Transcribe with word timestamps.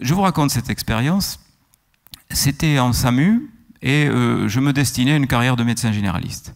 je 0.00 0.14
vous 0.14 0.22
raconte 0.22 0.50
cette 0.50 0.70
expérience. 0.70 1.40
C'était 2.30 2.78
en 2.78 2.92
SAMU 2.92 3.50
et 3.82 4.06
euh, 4.06 4.48
je 4.48 4.60
me 4.60 4.72
destinais 4.72 5.12
à 5.12 5.16
une 5.16 5.26
carrière 5.26 5.56
de 5.56 5.64
médecin 5.64 5.92
généraliste. 5.92 6.54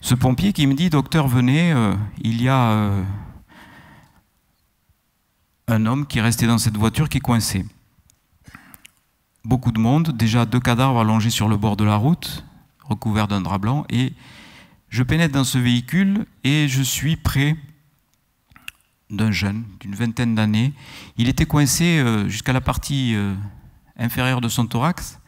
Ce 0.00 0.14
pompier 0.14 0.52
qui 0.52 0.66
me 0.66 0.74
dit, 0.74 0.90
docteur, 0.90 1.28
venez, 1.28 1.72
euh, 1.72 1.94
il 2.20 2.42
y 2.42 2.48
a 2.48 2.70
euh, 2.70 3.02
un 5.68 5.86
homme 5.86 6.06
qui 6.06 6.18
est 6.18 6.22
resté 6.22 6.46
dans 6.46 6.58
cette 6.58 6.76
voiture 6.76 7.08
qui 7.08 7.18
est 7.18 7.20
coincé. 7.20 7.64
Beaucoup 9.44 9.72
de 9.72 9.78
monde, 9.78 10.16
déjà 10.16 10.44
deux 10.44 10.60
cadavres 10.60 11.00
allongés 11.00 11.30
sur 11.30 11.48
le 11.48 11.56
bord 11.56 11.76
de 11.76 11.84
la 11.84 11.96
route, 11.96 12.44
recouverts 12.84 13.28
d'un 13.28 13.40
drap 13.40 13.58
blanc, 13.58 13.84
et 13.90 14.12
je 14.88 15.02
pénètre 15.02 15.34
dans 15.34 15.44
ce 15.44 15.58
véhicule 15.58 16.26
et 16.44 16.68
je 16.68 16.82
suis 16.82 17.16
près 17.16 17.56
d'un 19.10 19.30
jeune 19.30 19.64
d'une 19.80 19.94
vingtaine 19.94 20.34
d'années. 20.34 20.72
Il 21.16 21.28
était 21.28 21.46
coincé 21.46 21.98
euh, 21.98 22.28
jusqu'à 22.28 22.52
la 22.52 22.60
partie 22.60 23.16
inférieure 23.98 24.40
de 24.40 24.48
son 24.48 24.66
thorax. 24.66 25.20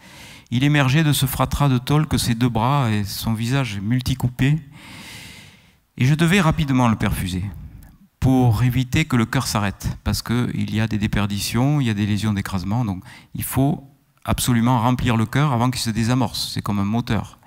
Il 0.50 0.64
émergeait 0.64 1.04
de 1.04 1.12
ce 1.12 1.26
fratras 1.26 1.68
de 1.68 1.78
tôle 1.78 2.06
que 2.06 2.18
ses 2.18 2.34
deux 2.34 2.48
bras 2.48 2.90
et 2.90 3.04
son 3.04 3.34
visage 3.34 3.80
multicoupé. 3.80 4.58
Et 5.96 6.06
je 6.06 6.14
devais 6.14 6.40
rapidement 6.40 6.88
le 6.88 6.96
perfuser 6.96 7.44
pour 8.20 8.62
éviter 8.62 9.04
que 9.04 9.16
le 9.16 9.26
cœur 9.26 9.46
s'arrête, 9.46 9.96
parce 10.04 10.22
qu'il 10.22 10.74
y 10.74 10.80
a 10.80 10.88
des 10.88 10.98
déperditions, 10.98 11.80
il 11.80 11.86
y 11.86 11.90
a 11.90 11.94
des 11.94 12.06
lésions 12.06 12.32
d'écrasement, 12.32 12.84
donc 12.84 13.02
il 13.34 13.44
faut 13.44 13.84
absolument 14.24 14.80
remplir 14.80 15.16
le 15.16 15.24
cœur 15.24 15.52
avant 15.52 15.70
qu'il 15.70 15.80
se 15.80 15.90
désamorce. 15.90 16.50
C'est 16.52 16.62
comme 16.62 16.78
un 16.78 16.84
moteur. 16.84 17.38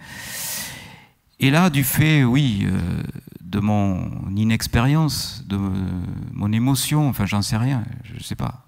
Et 1.39 1.49
là, 1.49 1.69
du 1.69 1.83
fait, 1.83 2.23
oui, 2.23 2.65
euh, 2.65 3.03
de 3.51 3.59
mon 3.59 4.09
inexpérience, 4.35 5.43
de 5.45 5.59
mon 6.31 6.51
émotion, 6.53 7.09
enfin 7.09 7.25
j'en 7.25 7.41
sais 7.41 7.57
rien, 7.57 7.83
je 8.03 8.13
ne 8.13 8.19
sais 8.19 8.35
pas, 8.35 8.65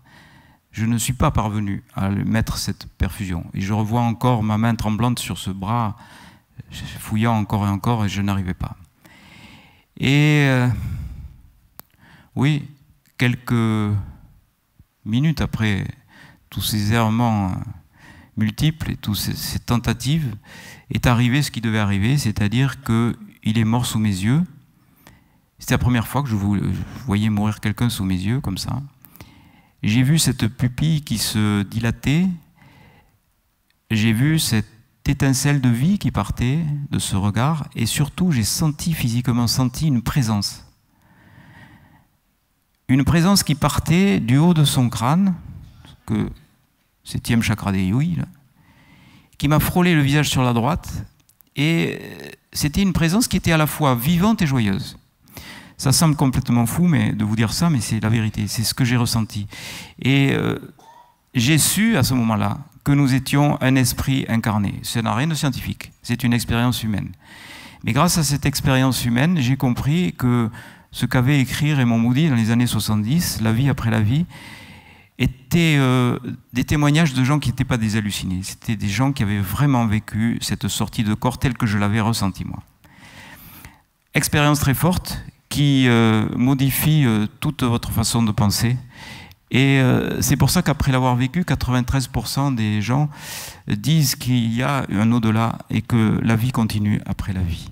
je 0.71 0.85
ne 0.85 0.97
suis 0.97 1.13
pas 1.13 1.31
parvenu 1.31 1.83
à 1.95 2.09
mettre 2.09 2.57
cette 2.57 2.87
perfusion. 2.97 3.45
Et 3.53 3.61
je 3.61 3.71
revois 3.71 4.01
encore 4.01 4.43
ma 4.43 4.57
main 4.57 4.75
tremblante 4.75 5.19
sur 5.19 5.37
ce 5.37 5.51
bras, 5.51 5.95
fouillant 6.99 7.33
encore 7.33 7.65
et 7.65 7.69
encore, 7.69 8.03
et 8.03 8.09
je 8.09 8.21
n'arrivais 8.21 8.53
pas. 8.53 8.75
Et 9.97 10.45
euh, 10.47 10.67
oui, 12.35 12.67
quelques 13.17 13.93
minutes 15.05 15.41
après 15.41 15.85
tous 16.49 16.61
ces 16.61 16.93
errements 16.93 17.51
euh, 17.51 17.55
multiples 18.35 18.91
et 18.91 18.95
toutes 18.97 19.15
ces, 19.15 19.59
tentatives, 19.59 20.35
est 20.89 21.05
arrivé 21.05 21.41
ce 21.41 21.51
qui 21.51 21.61
devait 21.61 21.79
arriver, 21.79 22.17
c'est-à-dire 22.17 22.83
qu'il 22.83 23.57
est 23.57 23.63
mort 23.63 23.85
sous 23.85 23.99
mes 23.99 24.09
yeux. 24.09 24.43
C'était 25.63 25.75
la 25.75 25.79
première 25.79 26.09
fois 26.09 26.21
que 26.23 26.27
je 26.27 26.35
voyais 27.05 27.29
mourir 27.29 27.61
quelqu'un 27.61 27.87
sous 27.87 28.03
mes 28.03 28.17
yeux, 28.17 28.41
comme 28.41 28.57
ça. 28.57 28.81
J'ai 29.81 30.03
vu 30.03 30.19
cette 30.19 30.49
pupille 30.49 31.03
qui 31.03 31.17
se 31.17 31.63
dilatait, 31.63 32.27
j'ai 33.89 34.11
vu 34.11 34.39
cette 34.39 34.67
étincelle 35.07 35.61
de 35.61 35.69
vie 35.69 35.99
qui 35.99 36.11
partait 36.11 36.59
de 36.91 36.99
ce 36.99 37.15
regard, 37.15 37.69
et 37.77 37.85
surtout 37.85 38.33
j'ai 38.33 38.43
senti 38.43 38.91
physiquement 38.91 39.47
senti 39.47 39.87
une 39.87 40.01
présence 40.01 40.65
une 42.89 43.05
présence 43.05 43.41
qui 43.41 43.55
partait 43.55 44.19
du 44.19 44.37
haut 44.37 44.53
de 44.53 44.65
son 44.65 44.89
crâne, 44.89 45.33
que 46.05 46.29
septième 47.05 47.41
chakra 47.41 47.71
des 47.71 47.85
Yui, 47.85 48.17
qui 49.37 49.47
m'a 49.47 49.61
frôlé 49.61 49.95
le 49.95 50.01
visage 50.01 50.27
sur 50.27 50.43
la 50.43 50.51
droite, 50.51 51.05
et 51.55 52.01
c'était 52.51 52.81
une 52.81 52.91
présence 52.91 53.29
qui 53.29 53.37
était 53.37 53.53
à 53.53 53.57
la 53.57 53.65
fois 53.65 53.95
vivante 53.95 54.41
et 54.41 54.45
joyeuse. 54.45 54.97
Ça 55.83 55.91
semble 55.91 56.15
complètement 56.15 56.65
fou 56.65 56.87
mais, 56.87 57.11
de 57.11 57.25
vous 57.25 57.35
dire 57.35 57.51
ça, 57.51 57.69
mais 57.69 57.81
c'est 57.81 57.99
la 57.99 58.07
vérité, 58.07 58.47
c'est 58.47 58.63
ce 58.63 58.73
que 58.73 58.85
j'ai 58.85 58.95
ressenti. 58.95 59.47
Et 60.01 60.31
euh, 60.31 60.57
j'ai 61.33 61.57
su 61.57 61.97
à 61.97 62.03
ce 62.03 62.13
moment-là 62.13 62.59
que 62.85 62.93
nous 62.93 63.13
étions 63.13 63.61
un 63.61 63.75
esprit 63.75 64.23
incarné. 64.29 64.79
Ce 64.83 64.99
n'a 64.99 65.13
rien 65.13 65.27
de 65.27 65.33
scientifique, 65.33 65.91
c'est 66.01 66.23
une 66.23 66.31
expérience 66.31 66.83
humaine. 66.83 67.11
Mais 67.83 67.91
grâce 67.91 68.17
à 68.17 68.23
cette 68.23 68.45
expérience 68.45 69.03
humaine, 69.03 69.39
j'ai 69.41 69.57
compris 69.57 70.13
que 70.17 70.49
ce 70.91 71.05
qu'avait 71.05 71.41
écrit 71.41 71.73
Raymond 71.73 71.97
Moody 71.97 72.29
dans 72.29 72.35
les 72.35 72.51
années 72.51 72.65
70, 72.65 73.41
La 73.41 73.51
vie 73.51 73.67
après 73.67 73.91
la 73.91 73.99
vie, 73.99 74.25
étaient 75.19 75.75
euh, 75.77 76.17
des 76.53 76.63
témoignages 76.63 77.13
de 77.13 77.25
gens 77.25 77.39
qui 77.39 77.49
n'étaient 77.49 77.65
pas 77.65 77.75
des 77.75 77.97
hallucinés. 77.97 78.39
C'était 78.43 78.77
des 78.77 78.87
gens 78.87 79.11
qui 79.11 79.21
avaient 79.21 79.41
vraiment 79.41 79.85
vécu 79.85 80.37
cette 80.39 80.69
sortie 80.69 81.03
de 81.03 81.13
corps 81.13 81.39
telle 81.39 81.57
que 81.57 81.65
je 81.65 81.77
l'avais 81.77 81.99
ressentie 81.99 82.45
moi. 82.45 82.63
Expérience 84.13 84.61
très 84.61 84.75
forte 84.75 85.21
qui 85.53 85.87
euh, 85.87 86.25
modifie 86.35 87.05
euh, 87.05 87.27
toute 87.39 87.61
votre 87.61 87.91
façon 87.91 88.23
de 88.23 88.31
penser. 88.31 88.75
Et 89.51 89.79
c'est 90.19 90.35
pour 90.35 90.49
ça 90.49 90.63
qu'après 90.63 90.91
l'avoir 90.91 91.15
vécu, 91.15 91.41
93% 91.41 92.55
des 92.55 92.81
gens 92.81 93.07
disent 93.67 94.15
qu'il 94.15 94.51
y 94.51 94.63
a 94.63 94.87
un 94.91 95.11
au-delà 95.11 95.59
et 95.69 95.83
que 95.83 96.19
la 96.23 96.35
vie 96.35 96.51
continue 96.51 96.99
après 97.05 97.33
la 97.33 97.41
vie. 97.41 97.69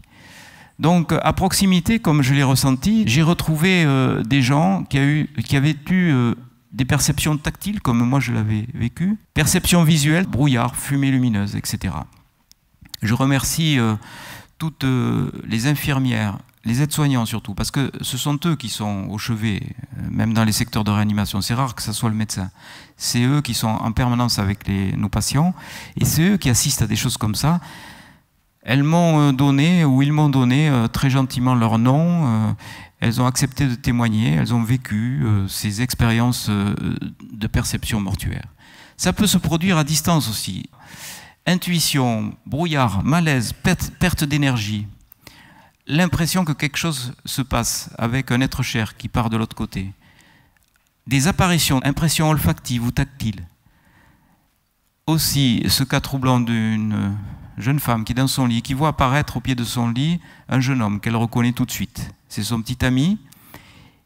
Donc 0.82 1.14
à 1.22 1.34
proximité, 1.34 2.00
comme 2.00 2.24
je 2.24 2.34
l'ai 2.34 2.44
ressenti, 2.44 3.04
j'ai 3.06 3.22
retrouvé 3.22 3.84
euh, 3.86 4.24
des 4.24 4.42
gens 4.42 4.84
qui, 4.84 4.98
avaient 4.98 5.76
eu 5.90 6.12
euh, 6.12 6.34
des 6.72 6.86
perceptions 6.86 7.38
tactiles 7.38 7.82
comme 7.82 8.00
moi 8.00 8.20
je 8.20 8.32
l'avais 8.32 8.66
vécu, 8.74 9.18
perceptions 9.36 9.84
visuelles, 9.84 10.26
brouillard, 10.26 10.76
fumée 10.76 11.12
lumineuse, 11.12 11.56
etc. 11.56 11.94
Je 13.04 13.14
remercie 13.14 13.78
euh, 13.78 13.94
toutes 14.58 14.86
les 15.46 15.68
infirmières, 15.68 16.40
les 16.64 16.82
aides-soignants 16.82 17.26
surtout, 17.26 17.56
parce 17.56 17.72
que 17.72 17.92
ce 18.02 18.18
sont 18.18 18.40
eux 18.46 18.56
qui 18.56 18.70
sont 18.70 19.08
au 19.10 19.18
chevet, 19.18 19.62
même 20.12 20.34
dans 20.34 20.44
les 20.44 20.52
secteurs 20.52 20.84
de 20.84 20.92
réanimation. 20.92 21.42
C'est 21.42 21.56
rare 21.56 21.74
que 21.74 21.82
ce 21.82 21.92
soit 21.92 22.10
le 22.10 22.16
médecin. 22.16 22.52
C'est 22.98 23.24
eux 23.24 23.42
qui 23.42 23.54
sont 23.54 23.68
en 23.68 23.92
permanence 23.92 24.38
avec 24.38 24.68
nos 24.68 25.10
patients, 25.10 25.56
et 25.98 26.06
c'est 26.06 26.30
eux 26.30 26.38
qui 26.38 26.50
assistent 26.50 26.84
à 26.84 26.88
des 26.88 26.96
choses 26.96 27.18
comme 27.18 27.36
ça. 27.36 27.60
Elles 28.64 28.84
m'ont 28.84 29.20
euh, 29.20 29.32
donné, 29.32 29.86
ou 29.86 30.02
ils 30.02 30.14
m'ont 30.14 30.30
donné 30.30 30.70
euh, 30.70 30.88
très 30.88 31.10
gentiment 31.10 31.56
leur 31.56 31.80
nom. 31.80 32.28
Euh, 32.28 32.54
elles 33.00 33.20
ont 33.20 33.26
accepté 33.26 33.66
de 33.66 33.74
témoigner, 33.74 34.34
elles 34.34 34.54
ont 34.54 34.62
vécu 34.62 35.26
ces 35.48 35.82
expériences 35.82 36.52
de 36.52 37.48
perception 37.48 38.00
mortuaire. 38.00 38.46
Ça 38.96 39.12
peut 39.12 39.26
se 39.26 39.40
produire 39.40 39.80
à 39.80 39.84
distance 39.84 40.30
aussi. 40.30 40.70
Intuition, 41.48 42.36
brouillard, 42.46 43.04
malaise, 43.04 43.54
perte, 43.54 44.24
d'énergie, 44.24 44.86
l'impression 45.88 46.46
que 46.46 46.52
quelque 46.52 46.78
chose 46.78 47.14
se 47.26 47.42
passe 47.42 47.90
avec 47.98 48.32
un 48.32 48.42
être 48.42 48.64
cher 48.64 48.98
qui 48.98 49.08
part 49.08 49.30
de 49.30 49.38
l'autre 49.38 49.56
côté. 49.56 49.92
Des 51.08 51.28
apparitions, 51.28 51.82
impressions 51.84 52.30
olfactives 52.30 52.86
ou 52.86 52.92
tactiles. 52.92 53.48
Aussi, 55.08 55.64
ce 55.68 55.84
cas 55.84 56.00
troublant 56.00 56.40
d'une 56.40 57.18
jeune 57.58 57.80
femme 57.80 58.04
qui 58.04 58.14
est 58.14 58.16
dans 58.16 58.28
son 58.28 58.46
lit, 58.46 58.62
qui 58.62 58.74
voit 58.74 58.90
apparaître 58.90 59.38
au 59.38 59.40
pied 59.40 59.56
de 59.56 59.64
son 59.64 59.90
lit 59.90 60.20
un 60.48 60.60
jeune 60.60 60.82
homme 60.82 61.00
qu'elle 61.00 61.16
reconnaît 61.16 61.54
tout 61.54 61.66
de 61.66 61.72
suite. 61.72 62.14
C'est 62.30 62.44
son 62.44 62.62
petit 62.62 62.86
ami. 62.86 63.18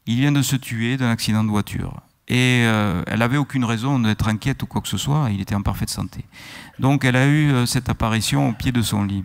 Il 0.08 0.18
vient 0.18 0.32
de 0.32 0.42
se 0.42 0.56
tuer 0.56 0.98
d'un 0.98 1.10
accident 1.10 1.44
de 1.44 1.50
voiture. 1.50 2.02
Et 2.28 2.64
euh, 2.66 3.04
elle 3.08 3.20
n'avait 3.20 3.38
aucune 3.38 3.66
raison 3.66 4.00
d'être 4.00 4.28
inquiète 4.28 4.64
ou 4.64 4.66
quoi 4.66 4.82
que 4.82 4.88
ce 4.88 4.98
soit, 4.98 5.30
il 5.32 5.42
était 5.42 5.54
en 5.54 5.62
parfaite 5.62 5.90
santé. 5.90 6.26
Donc 6.80 7.06
elle 7.06 7.16
a 7.16 7.28
eu 7.28 7.52
euh, 7.52 7.66
cette 7.66 7.88
apparition 7.88 8.50
au 8.50 8.54
pied 8.54 8.72
de 8.72 8.82
son 8.82 9.04
lit. 9.04 9.24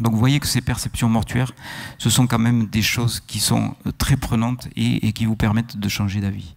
Donc 0.00 0.12
vous 0.12 0.18
voyez 0.18 0.40
que 0.40 0.46
ces 0.46 0.60
perceptions 0.60 1.08
mortuaires, 1.08 1.52
ce 1.98 2.10
sont 2.10 2.26
quand 2.26 2.38
même 2.38 2.66
des 2.66 2.82
choses 2.82 3.20
qui 3.20 3.38
sont 3.38 3.74
euh, 3.86 3.92
très 3.96 4.16
prenantes 4.16 4.68
et, 4.76 5.12
qui 5.12 5.24
vous 5.24 5.36
permettent 5.36 5.76
de 5.76 5.88
changer 5.88 6.20
d'avis 6.20 6.54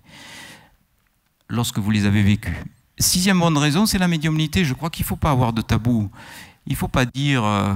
lorsque 1.50 1.80
vous 1.80 1.92
les 1.92 2.06
avez 2.06 2.24
vécues. 2.24 2.58
Sixième 3.00 3.40
bonne 3.40 3.58
raison, 3.58 3.86
c'est 3.86 4.00
la 4.00 4.08
médiumnité. 4.08 4.66
Je 4.66 4.74
crois 4.74 4.90
qu'il 4.90 5.04
ne 5.04 5.08
faut 5.08 5.16
pas 5.16 5.32
avoir 5.32 5.54
de 5.54 5.62
tabou 5.62 6.10
il 6.66 6.74
ne 6.74 6.78
faut 6.78 6.90
pas 6.90 7.06
dire 7.06 7.46
euh, 7.46 7.74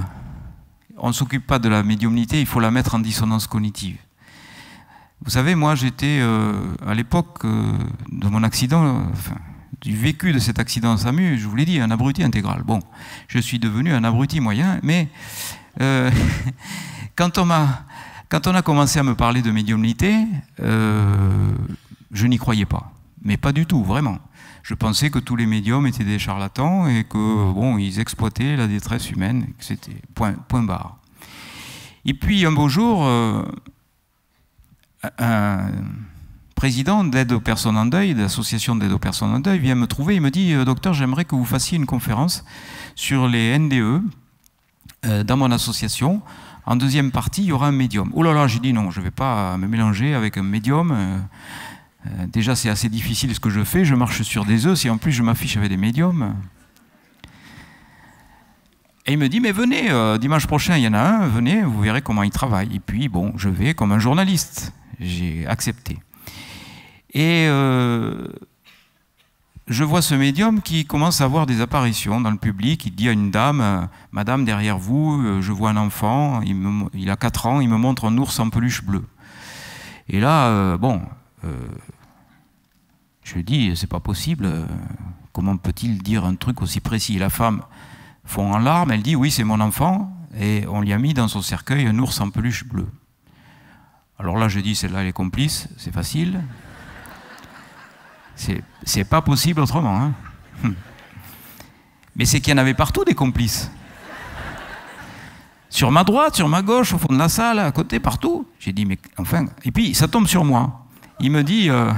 on 0.98 1.08
ne 1.08 1.14
s'occupe 1.14 1.48
pas 1.48 1.60
de 1.60 1.70
la 1.70 1.82
médiumnité, 1.82 2.42
il 2.42 2.46
faut 2.46 2.60
la 2.60 2.72
mettre 2.72 2.94
en 2.94 3.00
dissonance 3.00 3.48
cognitive. 3.48 3.98
Vous 5.24 5.30
savez, 5.32 5.56
moi 5.56 5.76
j'étais 5.76 6.20
euh, 6.20 6.54
à 6.86 6.94
l'époque 6.94 7.46
de 7.46 8.28
mon 8.28 8.44
accident, 8.44 9.06
du 9.82 9.96
vécu 9.96 10.32
de 10.32 10.40
cet 10.40 10.60
accident 10.60 10.96
SAMU, 10.98 11.38
je 11.38 11.48
vous 11.48 11.56
l'ai 11.56 11.66
dit, 11.66 11.80
un 11.80 11.92
abruti 11.92 12.24
intégral. 12.24 12.64
Bon, 12.64 12.80
je 13.28 13.40
suis 13.40 13.60
devenu 13.60 13.94
un 13.94 14.04
abruti 14.04 14.40
moyen, 14.40 14.80
mais 14.84 15.08
quand, 17.16 17.38
on 17.38 17.48
quand 18.30 18.48
on 18.48 18.56
a 18.56 18.62
commencé 18.62 19.00
à 19.00 19.04
me 19.04 19.16
parler 19.16 19.42
de 19.42 19.52
médiumnité, 19.52 20.26
je 20.60 22.28
n'y 22.28 22.38
croyais 22.38 22.66
pas. 22.66 22.92
Mais 23.24 23.38
pas 23.38 23.52
du 23.52 23.66
tout, 23.66 23.84
vraiment 23.84 24.20
je 24.64 24.74
pensais 24.74 25.10
que 25.10 25.20
tous 25.20 25.36
les 25.36 25.46
médiums 25.46 25.88
étaient 25.88 26.04
des 26.04 26.20
charlatans 26.20 26.88
et 26.88 27.04
que 27.04 27.52
bon, 27.52 27.78
ils 27.78 28.00
exploitaient 28.00 28.56
la 28.56 28.68
détresse 28.68 29.10
humaine, 29.12 29.48
c'était 29.60 29.96
point, 30.14 30.34
point 30.34 30.64
barre. 30.64 30.98
Et 32.06 32.14
puis 32.14 32.46
un 32.46 32.52
beau 32.52 32.70
jour, 32.70 33.04
euh, 33.06 33.44
un 35.18 35.72
président 36.62 37.04
d'aide 37.04 37.32
aux 37.32 37.40
personnes 37.40 37.76
en 37.76 37.88
deuil, 37.88 38.14
d'association 38.14 38.76
d'aide 38.76 38.92
aux 38.92 39.00
personnes 39.00 39.32
en 39.32 39.40
deuil, 39.40 39.58
vient 39.58 39.74
me 39.74 39.88
trouver 39.88 40.14
et 40.14 40.20
me 40.20 40.30
dit 40.30 40.54
euh, 40.54 40.64
Docteur, 40.64 40.94
j'aimerais 40.94 41.26
que 41.26 41.34
vous 41.34 41.44
fassiez 41.44 41.76
une 41.76 41.88
conférence 41.88 42.46
sur 42.94 43.28
les 43.28 43.58
NDE 43.58 44.04
euh, 45.08 45.24
dans 45.24 45.38
mon 45.38 45.50
association. 45.50 46.22
En 46.68 46.76
deuxième 46.76 47.10
partie, 47.10 47.42
il 47.42 47.48
y 47.48 47.52
aura 47.52 47.70
un 47.70 47.72
médium. 47.72 48.12
Oh 48.14 48.22
là 48.22 48.32
là, 48.32 48.46
j'ai 48.46 48.60
dit 48.60 48.74
non, 48.74 48.92
je 48.92 49.00
ne 49.00 49.06
vais 49.06 49.10
pas 49.10 49.58
me 49.58 49.66
mélanger 49.66 50.14
avec 50.14 50.38
un 50.38 50.44
médium 50.44 50.92
Euh, 50.92 52.28
déjà, 52.28 52.56
c'est 52.56 52.70
assez 52.70 52.90
difficile 52.90 53.34
ce 53.34 53.40
que 53.40 53.50
je 53.50 53.64
fais. 53.64 53.84
Je 53.84 53.96
marche 53.96 54.22
sur 54.22 54.46
des 54.46 54.68
œufs. 54.68 54.78
Si 54.78 54.88
en 54.88 55.00
plus 55.00 55.14
je 55.14 55.24
m'affiche 55.24 55.58
avec 55.58 55.70
des 55.70 55.78
médiums. 55.78 56.36
Et 59.08 59.14
il 59.14 59.18
me 59.18 59.30
dit, 59.30 59.40
mais 59.40 59.52
venez, 59.52 59.90
dimanche 60.20 60.46
prochain, 60.46 60.78
il 60.78 60.84
y 60.84 60.88
en 60.88 60.94
a 60.94 61.02
un, 61.02 61.28
venez, 61.28 61.64
vous 61.64 61.82
verrez 61.82 62.04
comment 62.04 62.22
il 62.22 62.30
travaille. 62.30 62.76
Et 62.76 62.80
puis, 62.80 63.10
bon, 63.10 63.34
je 63.36 63.50
vais 63.50 63.74
comme 63.74 63.92
un 63.92 64.00
journaliste. 64.00 64.74
J'ai 65.00 65.48
accepté. 65.48 65.98
Et 67.14 67.46
euh, 67.48 68.28
je 69.68 69.84
vois 69.84 70.02
ce 70.02 70.16
médium 70.16 70.62
qui 70.62 70.86
commence 70.86 71.22
à 71.22 71.26
avoir 71.26 71.46
des 71.46 71.62
apparitions 71.62 72.22
dans 72.22 72.32
le 72.32 72.38
public. 72.38 72.86
Il 72.86 72.96
dit 72.96 73.10
à 73.10 73.12
une 73.12 73.32
dame, 73.32 73.90
Madame, 74.12 74.46
derrière 74.46 74.78
vous, 74.78 75.42
je 75.42 75.52
vois 75.52 75.72
un 75.72 75.78
enfant, 75.78 76.42
il, 76.94 77.10
a 77.10 77.16
4 77.16 77.46
ans, 77.48 77.62
il 77.62 77.70
me 77.70 77.78
montre 77.78 78.06
un 78.06 78.18
ours 78.18 78.40
en 78.40 78.50
peluche 78.50 78.84
bleue. 78.84 79.06
Et 80.08 80.20
là, 80.20 80.78
bon, 80.78 81.02
je 83.24 83.34
lui 83.36 83.44
dis, 83.44 83.72
c'est 83.76 83.88
pas 83.88 84.00
possible, 84.00 84.50
comment 85.34 85.58
peut-il 85.58 86.02
dire 86.02 86.26
un 86.26 86.36
truc 86.36 86.62
aussi 86.62 86.80
précis? 86.80 87.18
La 87.18 87.30
femme 87.30 87.62
fond 88.26 88.54
en 88.54 88.58
larmes, 88.58 88.92
elle 88.92 89.04
dit, 89.04 89.16
oui, 89.16 89.32
c'est 89.32 89.44
mon 89.44 89.60
enfant, 89.60 90.12
et 90.38 90.66
on 90.68 90.82
lui 90.82 90.94
a 90.94 90.98
mis 90.98 91.14
dans 91.14 91.28
son 91.28 91.42
cercueil 91.42 91.86
un 91.88 91.98
ours 92.00 92.20
en 92.22 92.30
peluche 92.30 92.66
bleue. 92.66 92.88
Alors 94.20 94.38
là, 94.38 94.48
je 94.48 94.60
dis, 94.60 94.76
celle-là, 94.76 95.02
elle 95.02 95.08
est 95.08 95.14
complice, 95.14 95.68
c'est 95.78 95.94
facile. 95.94 96.42
C'est 98.84 99.04
pas 99.04 99.22
possible 99.22 99.62
autrement. 99.62 100.02
Hein. 100.02 100.14
Mais 102.16 102.26
c'est 102.26 102.40
qu'il 102.40 102.52
y 102.52 102.54
en 102.54 102.58
avait 102.58 102.74
partout 102.74 103.04
des 103.04 103.14
complices. 103.14 103.72
Sur 105.70 105.92
ma 105.92 106.04
droite, 106.04 106.36
sur 106.36 106.50
ma 106.50 106.62
gauche, 106.62 106.94
au 106.94 106.98
fond 106.98 107.14
de 107.14 107.18
la 107.18 107.30
salle, 107.30 107.60
à 107.60 107.72
côté, 107.72 108.00
partout. 108.00 108.46
J'ai 108.60 108.74
dit, 108.74 108.86
mais 108.86 108.98
enfin. 109.18 109.46
Et 109.64 109.72
puis, 109.72 109.96
ça 109.96 110.08
tombe 110.08 110.28
sur 110.28 110.44
moi. 110.44 110.86
Il 111.22 111.32
me 111.32 111.44
dit, 111.44 111.70
euh, 111.70 111.90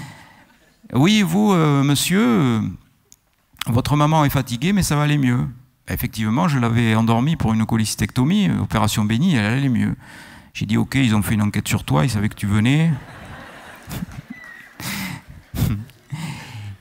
oui, 0.94 1.22
vous, 1.22 1.52
euh, 1.52 1.84
monsieur, 1.84 2.60
votre 3.66 3.94
maman 3.96 4.24
est 4.24 4.30
fatiguée, 4.30 4.72
mais 4.72 4.82
ça 4.82 4.96
va 4.96 5.02
aller 5.02 5.18
mieux. 5.18 5.46
Effectivement, 5.88 6.48
je 6.48 6.58
l'avais 6.58 6.94
endormie 6.94 7.36
pour 7.36 7.52
une 7.52 7.64
cholécystectomie, 7.64 8.50
opération 8.60 9.04
bénie, 9.04 9.36
elle 9.36 9.44
allait 9.44 9.68
mieux. 9.68 9.94
J'ai 10.52 10.66
dit, 10.66 10.76
ok, 10.76 10.96
ils 10.96 11.14
ont 11.14 11.22
fait 11.22 11.34
une 11.34 11.42
enquête 11.42 11.68
sur 11.68 11.84
toi, 11.84 12.04
ils 12.04 12.10
savaient 12.10 12.28
que 12.28 12.34
tu 12.34 12.46
venais. 12.46 12.90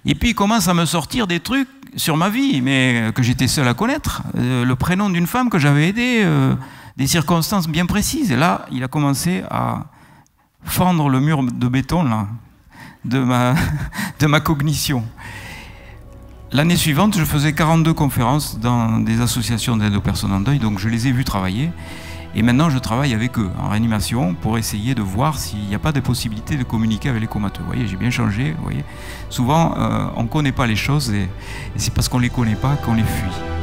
Et 0.09 0.15
puis, 0.15 0.29
il 0.29 0.33
commence 0.33 0.67
à 0.67 0.73
me 0.73 0.85
sortir 0.85 1.27
des 1.27 1.39
trucs 1.39 1.67
sur 1.95 2.17
ma 2.17 2.29
vie, 2.29 2.63
mais 2.63 3.11
que 3.13 3.21
j'étais 3.21 3.47
seul 3.47 3.67
à 3.67 3.75
connaître. 3.75 4.23
Euh, 4.35 4.65
le 4.65 4.75
prénom 4.75 5.11
d'une 5.11 5.27
femme 5.27 5.51
que 5.51 5.59
j'avais 5.59 5.87
aidée, 5.87 6.21
euh, 6.23 6.55
des 6.97 7.05
circonstances 7.05 7.67
bien 7.67 7.85
précises. 7.85 8.31
Et 8.31 8.35
là, 8.35 8.65
il 8.71 8.83
a 8.83 8.87
commencé 8.87 9.43
à 9.51 9.85
fendre 10.63 11.09
le 11.09 11.19
mur 11.19 11.43
de 11.43 11.67
béton 11.67 12.01
là, 12.01 12.25
de, 13.05 13.19
ma, 13.19 13.53
de 14.19 14.25
ma 14.25 14.39
cognition. 14.39 15.03
L'année 16.51 16.75
suivante, 16.75 17.15
je 17.15 17.23
faisais 17.23 17.53
42 17.53 17.93
conférences 17.93 18.59
dans 18.59 18.97
des 18.99 19.21
associations 19.21 19.77
d'aide 19.77 19.95
aux 19.95 20.01
personnes 20.01 20.33
en 20.33 20.39
deuil, 20.39 20.57
donc 20.57 20.79
je 20.79 20.89
les 20.89 21.07
ai 21.07 21.11
vus 21.11 21.23
travailler. 21.23 21.69
Et 22.35 22.41
maintenant, 22.43 22.69
je 22.69 22.77
travaille 22.77 23.13
avec 23.13 23.39
eux 23.39 23.49
en 23.59 23.69
réanimation 23.69 24.35
pour 24.35 24.57
essayer 24.57 24.93
de 24.93 25.01
voir 25.01 25.37
s'il 25.37 25.65
n'y 25.65 25.75
a 25.75 25.79
pas 25.79 25.91
de 25.91 25.99
possibilité 25.99 26.57
de 26.57 26.63
communiquer 26.63 27.09
avec 27.09 27.21
les 27.21 27.27
comateux. 27.27 27.61
Vous 27.61 27.67
voyez, 27.67 27.87
j'ai 27.87 27.97
bien 27.97 28.11
changé. 28.11 28.53
Vous 28.57 28.63
voyez. 28.63 28.83
Souvent, 29.29 29.75
euh, 29.77 30.07
on 30.15 30.23
ne 30.23 30.27
connaît 30.27 30.51
pas 30.51 30.67
les 30.67 30.75
choses 30.75 31.11
et, 31.11 31.23
et 31.23 31.27
c'est 31.77 31.93
parce 31.93 32.07
qu'on 32.07 32.17
ne 32.17 32.23
les 32.23 32.29
connaît 32.29 32.55
pas 32.55 32.75
qu'on 32.75 32.93
les 32.93 33.03
fuit. 33.03 33.58